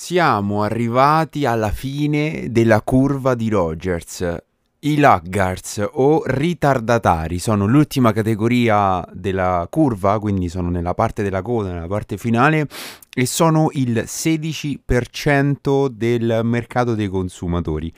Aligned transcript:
Siamo 0.00 0.62
arrivati 0.62 1.44
alla 1.44 1.72
fine 1.72 2.46
della 2.50 2.82
curva 2.82 3.34
di 3.34 3.48
Rogers. 3.48 4.36
I 4.78 4.96
laggards 4.96 5.84
o 5.90 6.22
ritardatari 6.24 7.40
sono 7.40 7.66
l'ultima 7.66 8.12
categoria 8.12 9.04
della 9.12 9.66
curva, 9.68 10.20
quindi 10.20 10.48
sono 10.48 10.70
nella 10.70 10.94
parte 10.94 11.24
della 11.24 11.42
coda, 11.42 11.72
nella 11.72 11.88
parte 11.88 12.16
finale, 12.16 12.68
e 13.12 13.26
sono 13.26 13.70
il 13.72 14.04
16% 14.06 15.88
del 15.88 16.42
mercato 16.44 16.94
dei 16.94 17.08
consumatori. 17.08 17.92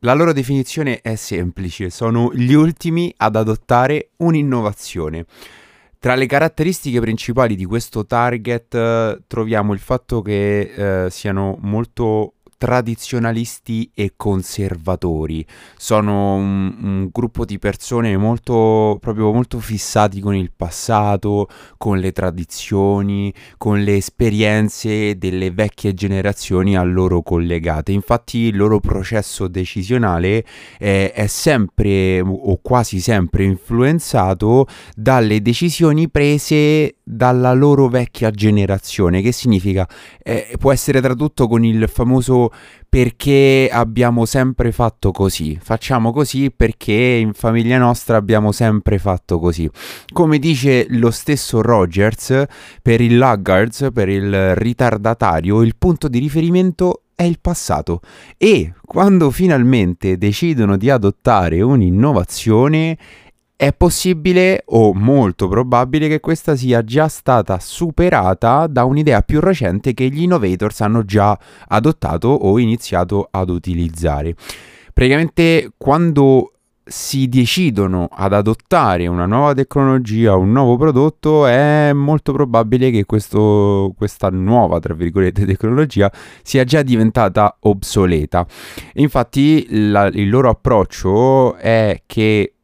La 0.00 0.12
loro 0.12 0.34
definizione 0.34 1.00
è 1.00 1.14
semplice, 1.14 1.88
sono 1.88 2.34
gli 2.34 2.52
ultimi 2.52 3.10
ad 3.16 3.36
adottare 3.36 4.10
un'innovazione. 4.18 5.24
Tra 6.02 6.16
le 6.16 6.26
caratteristiche 6.26 6.98
principali 6.98 7.54
di 7.54 7.64
questo 7.64 8.04
target 8.04 8.74
eh, 8.74 9.22
troviamo 9.28 9.72
il 9.72 9.78
fatto 9.78 10.20
che 10.20 11.04
eh, 11.04 11.10
siano 11.10 11.56
molto 11.60 12.38
tradizionalisti 12.62 13.90
e 13.92 14.12
conservatori. 14.14 15.44
Sono 15.76 16.36
un, 16.36 16.76
un, 16.80 17.08
gruppo 17.10 17.44
di 17.44 17.58
persone 17.58 18.16
molto, 18.16 18.98
proprio 19.00 19.32
molto 19.32 19.58
fissati 19.58 20.20
con 20.20 20.36
il 20.36 20.52
passato, 20.54 21.48
con 21.76 21.98
le 21.98 22.12
tradizioni, 22.12 23.34
con 23.58 23.82
le 23.82 23.96
esperienze 23.96 25.18
delle 25.18 25.50
vecchie 25.50 25.92
generazioni 25.92 26.76
a 26.76 26.84
loro 26.84 27.22
collegate. 27.22 27.90
Infatti 27.90 28.38
il 28.38 28.56
loro 28.56 28.78
processo 28.78 29.48
decisionale 29.48 30.44
è, 30.78 31.10
è 31.12 31.26
sempre 31.26 32.20
o 32.20 32.60
quasi 32.62 33.00
sempre 33.00 33.42
influenzato 33.42 34.68
dalle 34.94 35.42
decisioni 35.42 36.08
prese 36.08 36.98
dalla 37.02 37.52
loro 37.52 37.88
vecchia 37.88 38.30
generazione, 38.30 39.22
che 39.22 39.32
significa 39.32 39.88
eh, 40.22 40.54
può 40.58 40.72
essere 40.72 41.00
tradotto 41.00 41.48
con 41.48 41.64
il 41.64 41.88
famoso 41.88 42.50
perché 42.88 43.68
abbiamo 43.72 44.24
sempre 44.26 44.70
fatto 44.70 45.10
così, 45.10 45.58
facciamo 45.60 46.12
così 46.12 46.50
perché 46.54 46.92
in 46.92 47.32
famiglia 47.32 47.78
nostra 47.78 48.16
abbiamo 48.16 48.52
sempre 48.52 48.98
fatto 48.98 49.38
così. 49.38 49.68
Come 50.12 50.38
dice 50.38 50.86
lo 50.90 51.10
stesso 51.10 51.60
Rogers, 51.62 52.44
per 52.82 53.00
il 53.00 53.16
laggards, 53.16 53.88
per 53.92 54.08
il 54.08 54.54
ritardatario, 54.54 55.62
il 55.62 55.74
punto 55.76 56.08
di 56.08 56.18
riferimento 56.18 57.02
è 57.14 57.24
il 57.24 57.38
passato 57.40 58.00
e 58.36 58.74
quando 58.84 59.30
finalmente 59.30 60.18
decidono 60.18 60.76
di 60.76 60.90
adottare 60.90 61.62
un'innovazione 61.62 62.98
è 63.62 63.72
possibile 63.72 64.64
o 64.66 64.92
molto 64.92 65.46
probabile 65.46 66.08
che 66.08 66.18
questa 66.18 66.56
sia 66.56 66.82
già 66.82 67.06
stata 67.06 67.60
superata 67.60 68.66
da 68.66 68.82
un'idea 68.82 69.22
più 69.22 69.38
recente 69.38 69.94
che 69.94 70.08
gli 70.08 70.22
innovators 70.22 70.80
hanno 70.80 71.04
già 71.04 71.38
adottato 71.68 72.26
o 72.26 72.58
iniziato 72.58 73.28
ad 73.30 73.50
utilizzare. 73.50 74.34
Praticamente 74.92 75.74
quando 75.76 76.54
si 76.84 77.28
decidono 77.28 78.08
ad 78.10 78.32
adottare 78.32 79.06
una 79.06 79.26
nuova 79.26 79.54
tecnologia, 79.54 80.34
un 80.34 80.50
nuovo 80.50 80.76
prodotto, 80.76 81.46
è 81.46 81.92
molto 81.92 82.32
probabile 82.32 82.90
che 82.90 83.04
questo, 83.04 83.94
questa 83.96 84.28
nuova, 84.28 84.80
tra 84.80 84.92
virgolette, 84.92 85.46
tecnologia 85.46 86.10
sia 86.42 86.64
già 86.64 86.82
diventata 86.82 87.58
obsoleta. 87.60 88.44
Infatti 88.94 89.64
la, 89.68 90.06
il 90.06 90.28
loro 90.28 90.48
approccio 90.48 91.54
è 91.54 92.02
che 92.06 92.54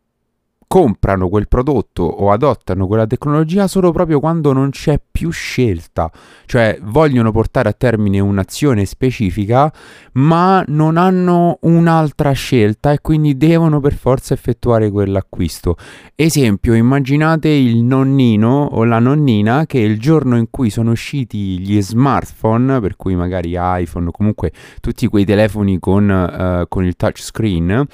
comprano 0.68 1.28
quel 1.30 1.48
prodotto 1.48 2.02
o 2.02 2.30
adottano 2.30 2.86
quella 2.86 3.06
tecnologia 3.06 3.66
solo 3.66 3.90
proprio 3.90 4.20
quando 4.20 4.52
non 4.52 4.70
c'è 4.70 5.00
più 5.10 5.30
scelta, 5.30 6.10
cioè 6.44 6.78
vogliono 6.82 7.32
portare 7.32 7.70
a 7.70 7.72
termine 7.72 8.20
un'azione 8.20 8.84
specifica 8.84 9.72
ma 10.12 10.62
non 10.68 10.96
hanno 10.98 11.58
un'altra 11.62 12.32
scelta 12.32 12.92
e 12.92 13.00
quindi 13.00 13.36
devono 13.36 13.80
per 13.80 13.94
forza 13.94 14.34
effettuare 14.34 14.90
quell'acquisto. 14.90 15.76
Esempio, 16.14 16.74
immaginate 16.74 17.48
il 17.48 17.82
nonnino 17.82 18.68
o 18.70 18.84
la 18.84 18.98
nonnina 18.98 19.64
che 19.64 19.78
il 19.78 19.98
giorno 19.98 20.36
in 20.36 20.48
cui 20.50 20.68
sono 20.68 20.90
usciti 20.90 21.58
gli 21.60 21.80
smartphone, 21.80 22.78
per 22.80 22.96
cui 22.96 23.16
magari 23.16 23.54
iPhone 23.56 24.08
o 24.08 24.10
comunque 24.10 24.52
tutti 24.80 25.06
quei 25.06 25.24
telefoni 25.24 25.78
con, 25.78 26.08
uh, 26.08 26.68
con 26.68 26.84
il 26.84 26.94
touchscreen, 26.94 27.86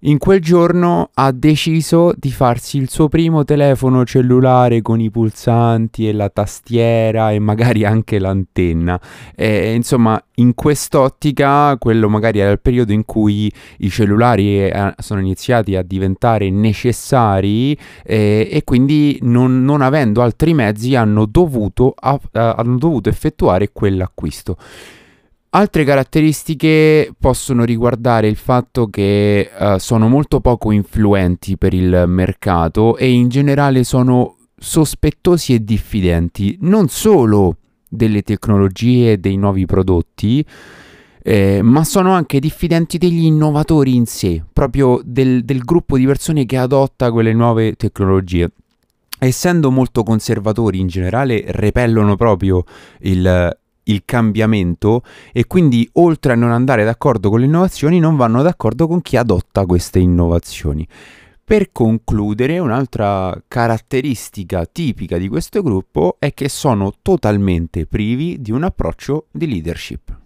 in 0.00 0.16
quel 0.16 0.40
giorno 0.40 1.10
ha 1.12 1.30
deciso 1.30 2.12
di 2.16 2.30
farsi 2.30 2.78
il 2.78 2.88
suo 2.88 3.08
primo 3.08 3.44
telefono 3.44 4.04
cellulare 4.04 4.80
con 4.80 4.98
i 4.98 5.10
pulsanti 5.10 6.08
e 6.08 6.12
la 6.12 6.30
tastiera 6.30 7.32
e 7.32 7.38
magari 7.38 7.84
anche 7.84 8.18
l'antenna. 8.18 8.98
E, 9.34 9.74
insomma, 9.74 10.22
in 10.36 10.54
quest'ottica, 10.54 11.76
quello 11.78 12.08
magari 12.08 12.38
era 12.38 12.50
il 12.50 12.60
periodo 12.60 12.92
in 12.92 13.04
cui 13.04 13.52
i 13.78 13.90
cellulari 13.90 14.64
eh, 14.64 14.94
sono 14.98 15.20
iniziati 15.20 15.76
a 15.76 15.82
diventare 15.82 16.48
necessari 16.48 17.76
eh, 18.02 18.48
e 18.50 18.64
quindi 18.64 19.18
non, 19.22 19.64
non, 19.64 19.82
avendo 19.82 20.22
altri 20.22 20.54
mezzi 20.54 20.94
hanno 20.94 21.26
dovuto, 21.26 21.92
a, 21.94 22.18
hanno 22.32 22.78
dovuto 22.78 23.10
effettuare 23.10 23.70
quell'acquisto. 23.70 24.56
Altre 25.52 25.82
caratteristiche 25.82 27.12
possono 27.18 27.64
riguardare 27.64 28.28
il 28.28 28.36
fatto 28.36 28.86
che 28.86 29.50
uh, 29.58 29.78
sono 29.78 30.06
molto 30.06 30.40
poco 30.40 30.70
influenti 30.70 31.56
per 31.56 31.74
il 31.74 32.04
mercato 32.06 32.96
e 32.96 33.10
in 33.10 33.28
generale 33.28 33.82
sono 33.82 34.36
sospettosi 34.56 35.54
e 35.54 35.64
diffidenti 35.64 36.56
non 36.60 36.86
solo 36.86 37.56
delle 37.88 38.22
tecnologie 38.22 39.12
e 39.12 39.18
dei 39.18 39.36
nuovi 39.36 39.66
prodotti, 39.66 40.44
eh, 41.20 41.62
ma 41.62 41.82
sono 41.82 42.12
anche 42.12 42.38
diffidenti 42.38 42.96
degli 42.96 43.24
innovatori 43.24 43.96
in 43.96 44.06
sé, 44.06 44.44
proprio 44.52 45.00
del, 45.02 45.44
del 45.44 45.64
gruppo 45.64 45.96
di 45.96 46.06
persone 46.06 46.46
che 46.46 46.58
adotta 46.58 47.10
quelle 47.10 47.32
nuove 47.32 47.74
tecnologie. 47.74 48.52
Essendo 49.18 49.72
molto 49.72 50.04
conservatori 50.04 50.78
in 50.78 50.86
generale, 50.86 51.42
repellono 51.48 52.14
proprio 52.14 52.62
il, 53.00 53.58
il 53.90 54.02
cambiamento 54.04 55.02
e 55.32 55.46
quindi 55.46 55.88
oltre 55.94 56.32
a 56.32 56.36
non 56.36 56.50
andare 56.50 56.84
d'accordo 56.84 57.30
con 57.30 57.40
le 57.40 57.46
innovazioni 57.46 57.98
non 57.98 58.16
vanno 58.16 58.42
d'accordo 58.42 58.86
con 58.86 59.02
chi 59.02 59.16
adotta 59.16 59.66
queste 59.66 59.98
innovazioni. 59.98 60.86
Per 61.44 61.72
concludere, 61.72 62.60
un'altra 62.60 63.36
caratteristica 63.48 64.66
tipica 64.66 65.18
di 65.18 65.26
questo 65.26 65.62
gruppo 65.62 66.16
è 66.20 66.32
che 66.32 66.48
sono 66.48 66.94
totalmente 67.02 67.86
privi 67.86 68.40
di 68.40 68.52
un 68.52 68.62
approccio 68.62 69.26
di 69.32 69.48
leadership. 69.48 70.19